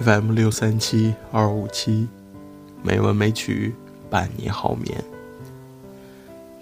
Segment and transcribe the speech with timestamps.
[0.00, 2.08] FM 六三七二五七，
[2.82, 3.74] 美文美曲
[4.08, 5.04] 伴你好眠。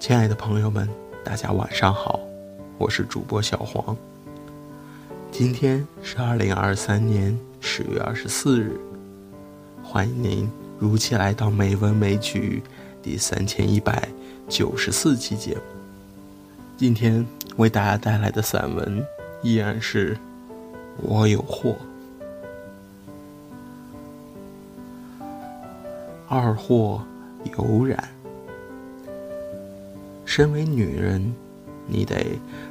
[0.01, 0.89] 亲爱的朋友们，
[1.25, 2.19] 大家晚上好，
[2.77, 3.97] 我是主播小黄。
[5.31, 8.79] 今天是二零二三年十月二十四日，
[9.81, 12.61] 欢迎您如期来到《美文美曲》
[13.01, 14.09] 第三千一百
[14.49, 15.63] 九十四期节目。
[16.77, 17.25] 今天
[17.57, 19.07] 为大家带来的散文
[19.41, 20.17] 依然是
[21.01, 21.71] 《我有货》。
[26.33, 27.03] 二货
[27.59, 28.09] 有染。
[30.25, 31.35] 身为女人，
[31.89, 32.25] 你得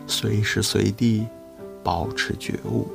[0.08, 1.28] 随时随地
[1.84, 2.88] 保持觉悟。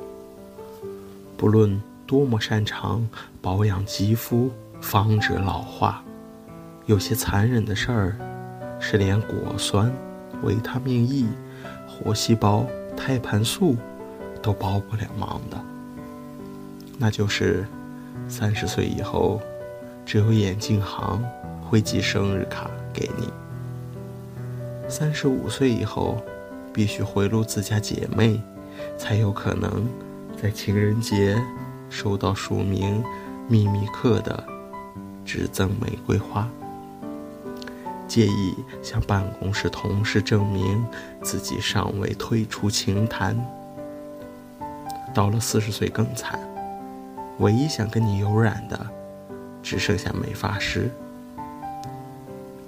[1.36, 3.06] 不论多么擅长
[3.42, 6.02] 保养肌肤、防止老化，
[6.86, 8.16] 有些残忍的事儿
[8.80, 9.92] 是连果酸、
[10.42, 11.28] 维他命 E、
[11.86, 12.64] 活细胞、
[12.96, 13.76] 胎盘素
[14.40, 15.62] 都帮不了忙的。
[16.96, 17.66] 那就是
[18.28, 19.42] 三十岁以后。
[20.04, 21.22] 只有眼镜行
[21.68, 23.28] 会寄生日卡给你。
[24.88, 26.22] 三十五岁以后，
[26.72, 28.40] 必须回路自家姐妹，
[28.98, 29.88] 才有可能
[30.40, 31.40] 在情人节
[31.88, 33.02] 收到署名
[33.48, 34.44] “秘密客”的
[35.24, 36.48] 只赠玫瑰花。
[38.06, 40.86] 介意向办公室同事证明
[41.22, 43.34] 自己尚未退出情坛。
[45.14, 46.38] 到了四十岁更惨，
[47.38, 48.78] 唯一想跟你有染的。
[49.64, 50.90] 只剩下美发师，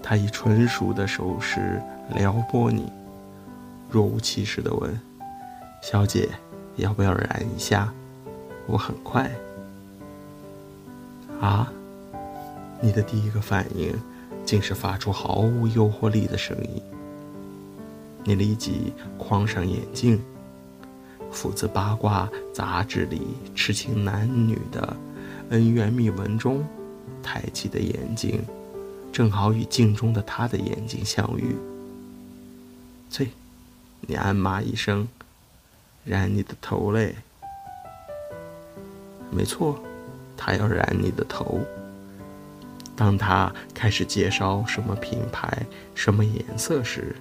[0.02, 1.80] 他以纯熟的手势
[2.14, 2.90] 撩拨你，
[3.90, 4.98] 若无其事地问
[5.82, 6.30] ：“小姐，
[6.76, 7.92] 要不要染一下？
[8.66, 9.30] 我很快。”
[11.38, 11.70] 啊！
[12.80, 13.94] 你的第一个反应
[14.46, 16.82] 竟是发出毫无诱惑力的声音。
[18.24, 20.18] 你立即框上眼镜，
[21.30, 24.96] 附自八卦杂志里痴情男女的
[25.50, 26.64] 恩怨秘闻中。
[27.26, 28.40] 抬起的眼睛，
[29.12, 31.56] 正好与镜中的他的眼睛相遇。
[33.10, 33.26] 啐，
[34.02, 35.08] 你暗骂一声
[36.06, 37.16] ：“染你的头嘞！”
[39.32, 39.82] 没错，
[40.36, 41.58] 他要染你的头。
[42.94, 47.16] 当他开始介绍什么品牌、什么颜色时，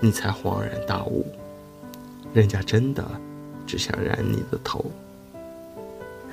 [0.00, 1.26] 你才恍然大悟，
[2.32, 3.04] 人家真的
[3.66, 4.90] 只想染你的头。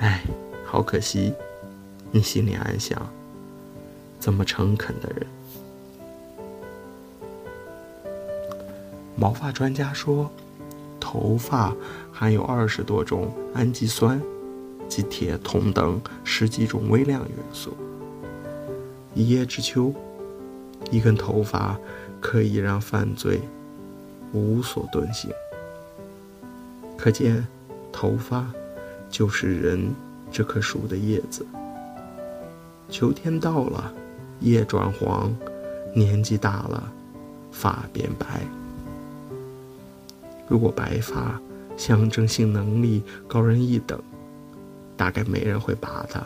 [0.00, 0.22] 哎，
[0.64, 1.34] 好可惜，
[2.10, 3.00] 你心里暗想。
[4.20, 5.26] 这么诚恳的人，
[9.16, 10.30] 毛发专家说，
[10.98, 11.74] 头发
[12.12, 14.20] 含有二十多种氨基酸
[14.88, 17.76] 及铁、铜等十几种微量元素。
[19.14, 19.94] 一叶知秋，
[20.90, 21.78] 一根头发
[22.20, 23.40] 可以让犯罪
[24.32, 25.30] 无所遁形。
[26.96, 27.46] 可见，
[27.92, 28.46] 头发
[29.08, 29.94] 就是人
[30.30, 31.46] 这棵树的叶子。
[32.90, 33.94] 秋天到了。
[34.40, 35.34] 叶转黄，
[35.94, 36.90] 年纪大了，
[37.50, 38.40] 发变白。
[40.46, 41.40] 如果白发
[41.76, 44.00] 象征性能力高人一等，
[44.96, 46.20] 大概没人会拔它；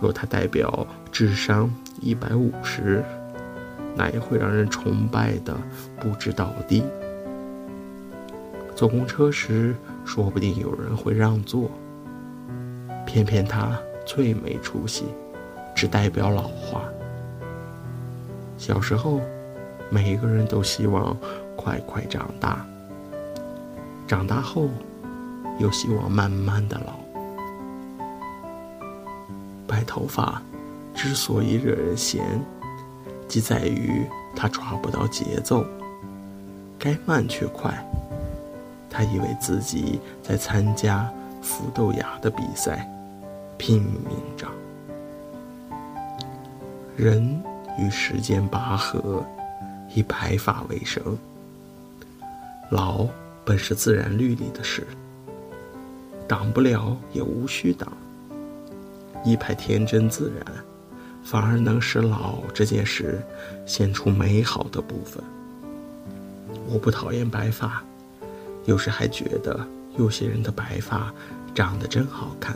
[0.00, 3.04] 若它代表智商一百五十，
[3.94, 5.56] 那也会让人崇拜的
[6.00, 6.82] 不知倒地。
[8.74, 11.70] 坐公车时，说不定有人会让座，
[13.06, 15.04] 偏偏他最没出息。
[15.74, 16.82] 只代表老化。
[18.58, 19.20] 小时候，
[19.90, 21.16] 每一个人都希望
[21.56, 22.58] 快快长大；
[24.06, 24.68] 长大后，
[25.58, 26.92] 又希望慢慢的老。
[29.66, 30.40] 白头发
[30.94, 32.24] 之所以惹人嫌，
[33.26, 34.06] 即在于
[34.36, 35.64] 他抓不到节奏，
[36.78, 37.72] 该慢却快。
[38.88, 41.10] 他以为自己在参加
[41.40, 42.86] 福豆芽的比赛，
[43.56, 44.52] 拼命长。
[46.96, 47.42] 人
[47.78, 49.24] 与时间拔河，
[49.94, 51.02] 以白发为生。
[52.70, 53.06] 老
[53.44, 54.86] 本是自然律里的事，
[56.28, 57.90] 挡不了也无需挡。
[59.24, 60.54] 一派天真自然，
[61.22, 63.22] 反而能使老这件事
[63.64, 65.22] 显出美好的部分。
[66.68, 67.82] 我不讨厌白发，
[68.66, 69.58] 有时还觉得
[69.96, 71.12] 有些人的白发
[71.54, 72.54] 长得真好看。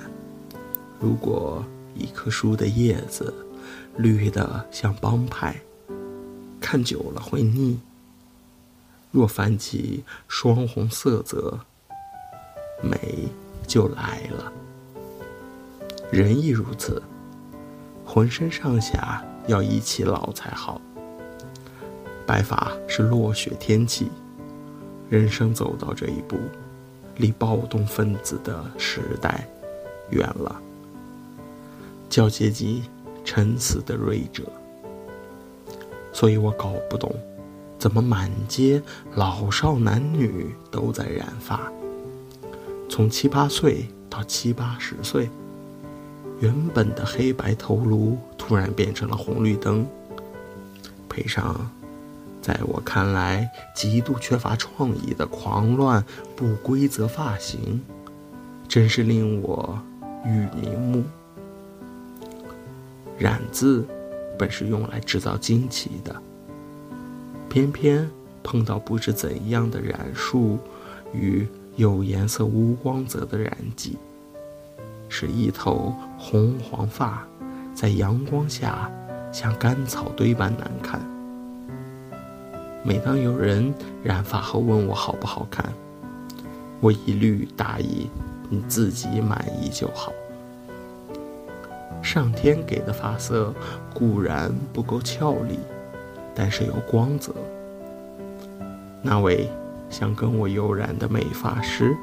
[1.00, 3.32] 如果一棵树的叶子，
[3.96, 5.56] 绿的像帮派，
[6.60, 7.80] 看久了会腻。
[9.10, 11.58] 若泛起双红色泽，
[12.82, 13.28] 美
[13.66, 14.52] 就来了。
[16.10, 17.02] 人亦如此，
[18.04, 20.80] 浑身上下要一起老才好。
[22.26, 24.10] 白发是落雪天气，
[25.08, 26.36] 人生走到这一步，
[27.16, 29.48] 离暴动分子的时代
[30.10, 30.60] 远了。
[32.08, 32.82] 叫阶级
[33.26, 34.44] 沉思的锐者。
[36.12, 37.14] 所以我搞不懂，
[37.78, 38.80] 怎么满街
[39.14, 41.70] 老少男女都在染发，
[42.88, 45.28] 从七八岁到七八十岁，
[46.40, 49.86] 原本的黑白头颅突然变成了红绿灯，
[51.06, 51.70] 配上
[52.40, 56.02] 在我看来极度缺乏创意的狂乱
[56.34, 57.82] 不规则发型，
[58.66, 59.78] 真是令我
[60.24, 61.04] 欲瞑目。
[63.18, 63.86] 染字
[64.38, 66.14] 本是用来制造惊奇的，
[67.48, 68.08] 偏偏
[68.42, 70.58] 碰到不知怎样的染术
[71.14, 71.46] 与
[71.76, 73.96] 有颜色无光泽的染剂，
[75.08, 77.26] 使一头红黄发
[77.74, 78.90] 在阳光下
[79.32, 81.00] 像干草堆般难看。
[82.84, 83.74] 每当有人
[84.04, 85.72] 染发后问我好不好看，
[86.80, 88.08] 我一律答以
[88.48, 90.12] ：“你自己满意就好。”
[92.06, 93.52] 上天给的发色
[93.92, 95.58] 固然不够俏丽，
[96.36, 97.34] 但是有光泽。
[99.02, 99.50] 那位
[99.90, 101.96] 想跟我有染的美发师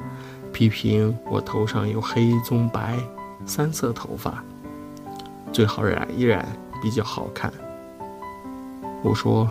[0.52, 3.00] 批评我头上有黑棕白
[3.46, 4.44] 三色头发，
[5.54, 6.46] 最好染一染
[6.82, 7.50] 比较好看。
[9.04, 9.50] 我说，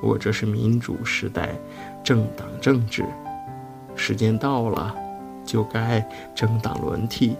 [0.00, 1.56] 我这是民主时代，
[2.04, 3.04] 政党政治，
[3.96, 4.94] 时间到了，
[5.44, 7.36] 就该政党轮替。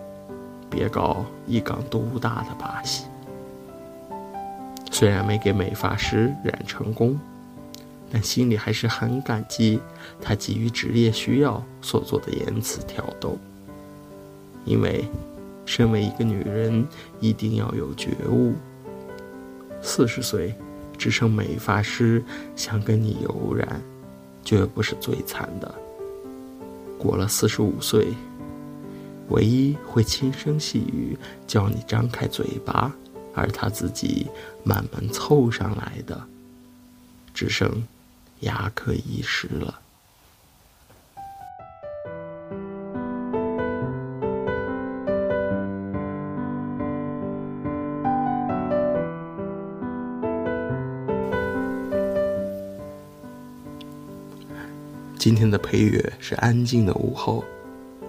[0.70, 3.04] 别搞一港独大的把戏。
[4.90, 7.18] 虽然没给美发师染成功，
[8.10, 9.80] 但心里还是很感激
[10.20, 13.38] 他基于职业需要所做的言辞挑逗。
[14.64, 15.04] 因为，
[15.64, 16.86] 身为一个女人，
[17.20, 18.54] 一定要有觉悟。
[19.80, 20.54] 四十岁，
[20.96, 22.24] 只剩美发师
[22.56, 23.80] 想跟你有染，
[24.44, 25.72] 绝不是最惨的。
[26.98, 28.08] 过了四十五岁。
[29.28, 31.16] 唯一会轻声细语
[31.46, 32.92] 叫你张开嘴巴，
[33.34, 34.26] 而他自己
[34.64, 36.20] 慢慢凑上来的，
[37.34, 37.86] 只剩
[38.40, 39.80] 牙科医师了。
[55.18, 57.44] 今天的配乐是《安静的午后》。